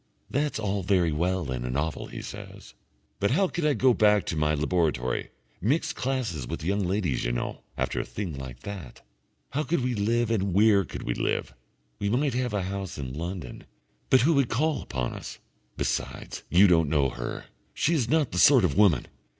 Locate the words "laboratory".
4.55-5.29